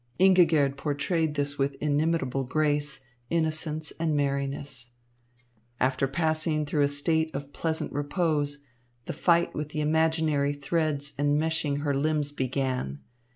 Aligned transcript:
Ingigerd 0.17 0.77
portrayed 0.77 1.35
this 1.35 1.59
with 1.59 1.75
inimitable 1.79 2.43
grace, 2.45 3.01
innocence 3.29 3.93
and 3.99 4.17
merriness. 4.17 4.93
After 5.79 6.07
passing 6.07 6.65
through 6.65 6.81
a 6.81 6.87
state 6.87 7.29
of 7.35 7.53
pleasant 7.53 7.93
repose, 7.93 8.63
the 9.05 9.13
fight 9.13 9.53
with 9.53 9.69
the 9.69 9.81
imaginary 9.81 10.53
threads 10.53 11.13
enmeshing 11.19 11.81
her 11.81 11.93
limbs 11.93 12.31
began. 12.31 13.01